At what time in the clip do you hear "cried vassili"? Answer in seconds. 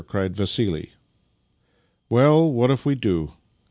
0.07-0.93